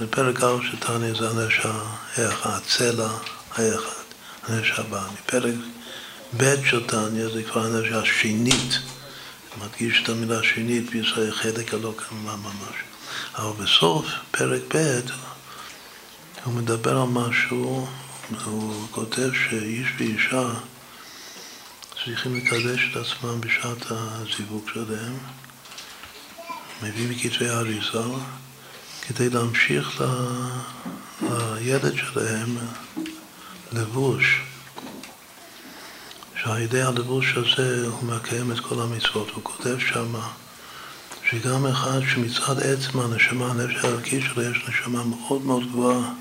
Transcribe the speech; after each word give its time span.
בפרק 0.00 0.42
א' 0.42 0.56
של 0.70 0.76
תניא 0.76 1.14
זה 1.14 1.30
הנפש 1.30 1.60
האחד, 2.16 2.50
הצלע 2.50 3.08
האחד, 3.54 4.02
הנפש 4.48 4.70
הבא. 4.78 5.02
בפרק 5.14 5.54
ב' 6.36 6.54
של 6.70 6.86
תניא 6.86 7.28
זה 7.28 7.42
כבר 7.42 7.66
הנפש 7.66 7.92
השנית, 7.92 8.78
מדגיש 9.60 10.02
את 10.02 10.08
המילה 10.08 10.42
שנית 10.42 10.90
בישראל, 10.90 11.32
חלק 11.32 11.74
הלא 11.74 11.94
כמובן 11.96 12.34
ממש. 12.42 12.76
אבל 13.34 13.64
בסוף 13.64 14.06
פרק 14.30 14.62
ב' 14.74 15.00
הוא 16.44 16.54
מדבר 16.54 17.00
על 17.00 17.08
משהו, 17.08 17.88
הוא 18.44 18.86
כותב 18.90 19.30
שאיש 19.32 19.88
ואישה 19.98 20.48
צריכים 22.04 22.36
לקדש 22.36 22.90
את 22.92 22.96
עצמם 22.96 23.40
בשעת 23.40 23.86
הזיווג 23.90 24.68
שלהם, 24.74 25.18
מביא 26.82 27.08
מכתבי 27.08 27.48
האריזה, 27.48 28.02
כדי 29.08 29.30
להמשיך 29.30 30.00
ל... 30.00 30.04
לילד 31.66 31.94
שלהם 31.96 32.56
לבוש, 33.72 34.40
שעל 36.42 36.62
ידי 36.62 36.82
הלבוש 36.82 37.34
הזה 37.36 37.86
הוא 37.86 38.04
מקיים 38.04 38.52
את 38.52 38.60
כל 38.60 38.74
המצוות. 38.82 39.30
הוא 39.30 39.42
כותב 39.42 39.78
שמה 39.78 40.28
שגם 41.30 41.66
אחד 41.66 42.00
שמצד 42.08 42.60
עצם 42.60 43.00
הנשמה, 43.00 43.50
הנפש 43.50 43.84
הערכי 43.84 44.20
שלו, 44.20 44.42
יש 44.42 44.64
נשמה 44.68 45.04
מאוד 45.04 45.44
מאוד 45.44 45.68
גבוהה. 45.68 46.12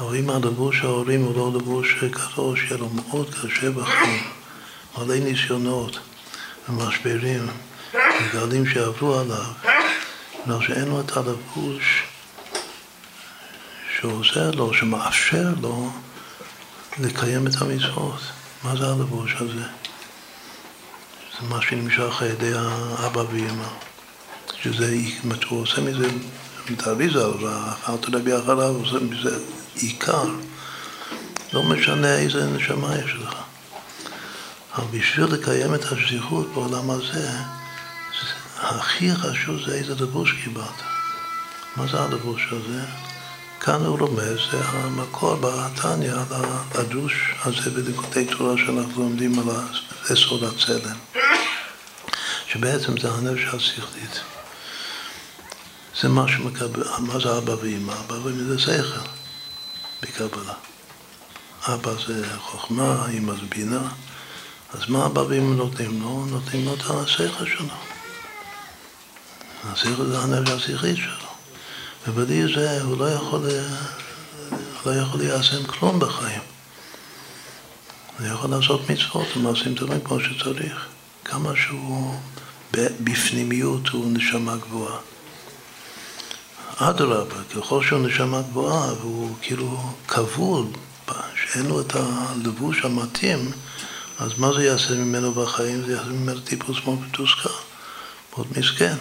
אבל 0.00 0.16
אם 0.16 0.30
הלבוש 0.30 0.80
ההורים 0.80 1.24
הוא 1.24 1.36
לא 1.36 1.58
לבוש 1.58 1.94
כזו, 2.12 2.56
שיהיה 2.56 2.76
לו 2.76 2.88
מאוד 2.88 3.34
קשה 3.34 3.70
בחיים, 3.70 4.22
מלא 4.98 5.14
ניסיונות 5.14 5.98
ומשברים 6.68 7.46
וגלים 7.94 8.66
שעברו 8.66 9.18
עליו, 9.18 9.79
בגלל 10.46 10.66
שאין 10.66 10.88
לו 10.88 11.00
את 11.00 11.16
הלבוש 11.16 12.04
שעוזר 14.00 14.50
לו, 14.50 14.74
שמאפשר 14.74 15.48
לו 15.60 15.90
לקיים 16.98 17.46
את 17.46 17.52
המצוות. 17.60 18.20
מה 18.64 18.76
זה 18.76 18.86
הלבוש 18.86 19.34
הזה? 19.34 19.64
זה 21.32 21.48
מה 21.48 21.62
שנמשך 21.62 22.22
על 22.22 22.28
ידי 22.28 22.52
האבא 22.54 23.20
ואמא. 23.30 23.68
שזה, 24.62 24.92
אם 24.92 25.30
הוא 25.48 25.62
עושה 25.62 25.80
מזה 25.80 26.08
את 26.72 26.86
האריזה, 26.86 27.28
ואל 27.28 27.96
תדבר 28.00 28.40
אחריו, 28.42 28.74
עושה 28.76 29.04
מזה 29.04 29.38
עיקר. 29.74 30.24
לא 31.52 31.62
משנה 31.62 32.14
איזה 32.14 32.46
נשמה 32.46 32.94
יש 32.96 33.14
לך. 33.14 33.34
אבל 34.74 34.84
בשביל 34.90 35.26
לקיים 35.26 35.74
את 35.74 35.84
השליחות 35.84 36.48
בעולם 36.54 36.90
הזה, 36.90 37.30
הכי 38.70 39.14
חשוב 39.14 39.56
זה 39.66 39.74
איזה 39.74 39.94
לבוש 39.94 40.32
קיבלת. 40.44 40.82
מה 41.76 41.86
זה 41.86 42.00
הלבוש 42.00 42.48
הזה? 42.52 42.84
כאן 43.60 43.84
הוא 43.84 43.98
לומד, 43.98 44.36
זה 44.50 44.64
המקור 44.64 45.36
בתניא, 45.36 46.14
הדרוש 46.74 47.34
הזה 47.44 47.70
בדקותי 47.70 48.24
תורה 48.24 48.56
שאנחנו 48.56 49.02
לומדים 49.02 49.38
על 49.38 49.56
יסוד 50.10 50.44
הצלם. 50.44 50.96
שבעצם 52.46 52.96
זה 52.96 53.10
הנפש 53.10 53.54
השכלית. 53.54 54.20
זה 56.00 56.08
מה 56.08 56.28
שמקבל, 56.28 56.82
מה 56.98 57.18
זה 57.20 57.38
אבא 57.38 57.52
ואמא? 57.52 57.92
אבא 57.92 58.14
ואמא 58.14 58.42
זה 58.42 58.58
שכל 58.58 59.08
בקבלה. 60.02 60.54
אבא 61.66 61.92
זה 62.06 62.38
חוכמה, 62.38 63.06
אמא 63.18 63.32
זה 63.32 63.46
בינה. 63.48 63.88
אז 64.74 64.80
מה 64.88 65.06
אבא 65.06 65.20
ואמא 65.20 65.54
נותנים 65.54 66.02
לו? 66.02 66.26
נותנים 66.26 66.64
לו 66.64 66.74
את 66.74 66.80
השכל 66.90 67.46
שלו. 67.46 67.89
הנפש 69.64 70.50
השכלית 70.50 70.96
שלו. 70.96 71.30
ובלי 72.08 72.54
זה 72.54 72.82
הוא 72.82 72.98
לא 72.98 73.10
יכול, 73.10 73.40
לא 74.86 74.90
יכול 74.90 75.20
ליישם 75.20 75.66
כלום 75.66 75.98
בחיים. 75.98 76.40
הוא 78.18 78.26
יכול 78.26 78.50
לעשות 78.50 78.90
מצוות 78.90 79.36
ומעשים 79.36 79.74
טובים 79.74 80.00
כמו 80.00 80.20
שצריך. 80.20 80.86
כמה 81.24 81.52
שהוא 81.56 82.14
בפנימיות 82.70 83.88
הוא 83.88 84.12
נשמה 84.12 84.56
גבוהה. 84.56 84.98
אדרבה, 86.76 87.34
ככל 87.56 87.84
שהוא 87.84 88.06
נשמה 88.06 88.42
גבוהה 88.42 88.92
והוא 88.92 89.36
כאילו 89.42 89.92
כבול, 90.08 90.66
שאין 91.34 91.66
לו 91.66 91.80
את 91.80 91.92
הלבוש 91.96 92.84
המתאים, 92.84 93.52
אז 94.18 94.30
מה 94.38 94.52
זה 94.52 94.64
יעשה 94.64 94.94
ממנו 94.94 95.32
בחיים? 95.32 95.82
זה 95.86 95.92
יעשה 95.92 96.08
ממנו 96.08 96.40
טיפוס 96.40 96.76
מאוד 96.84 97.00
מתוסכל, 97.00 97.48
מאוד 98.36 98.46
מסכן. 98.56 98.96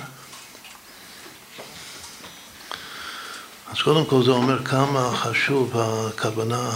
אז 3.79 3.83
קודם 3.83 4.05
כל 4.05 4.23
זה 4.23 4.31
אומר 4.31 4.65
כמה 4.65 5.11
חשוב 5.15 5.77
הכוונה 5.77 6.69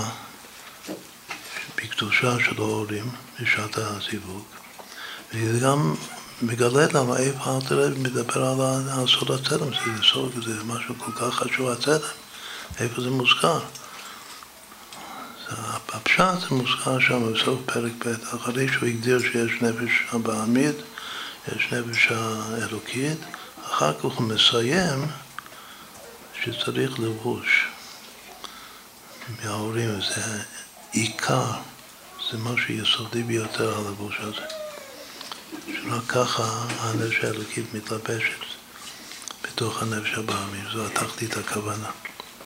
בקדושה 1.78 2.36
של 2.40 2.58
ההורים 2.58 3.09
בשעת 3.41 3.78
הזיווג. 3.78 4.44
וזה 5.34 5.59
גם 5.59 5.96
מגלה 6.42 6.88
לנו 6.94 7.18
איפה 7.18 7.56
אלתר 7.56 7.94
מדבר 7.97 8.62
על 8.92 9.08
סוד 9.08 9.31
הצלם, 9.31 9.69
זה 9.69 10.03
סוד, 10.03 10.31
זה 10.46 10.63
משהו 10.63 10.96
כל 10.97 11.12
כך 11.12 11.36
חשוב, 11.36 11.69
הצלם, 11.69 12.00
איפה 12.80 13.02
זה 13.02 13.09
מוזכר. 13.09 13.59
הפשט 15.94 16.40
זה 16.50 16.56
מוזכר 16.56 17.00
שם 17.00 17.34
בסוף 17.34 17.59
פרק 17.66 17.92
ב', 18.06 18.36
אחרי 18.36 18.68
שהוא 18.74 18.90
הגדיר 18.90 19.19
שיש 19.19 19.62
נפש 19.62 19.92
הבעמית, 20.12 20.75
יש 21.56 21.74
נפש 21.74 22.08
האלוקית, 22.12 23.18
אחר 23.66 23.94
כך 23.94 24.03
הוא 24.03 24.24
מסיים 24.24 25.06
שצריך 26.46 27.00
לבוש 27.00 27.68
מההורים, 29.30 30.02
זה 30.02 30.44
עיקר, 30.92 31.52
זה 32.31 32.38
משהו 32.38 32.74
יסודי 32.74 33.24
ביותר 33.24 33.78
הלבוש 33.78 34.20
הזה. 34.20 34.46
שרק 35.68 36.04
ככה 36.08 36.66
הנפש 36.80 37.24
האלוקית 37.24 37.74
מתלבשת 37.74 38.44
בתוך 39.44 39.81
הנפש 39.81 40.14
הבעמית, 40.14 40.64
זו 40.74 40.86
התחתית 40.86 41.38
הכוונה. 41.38 41.90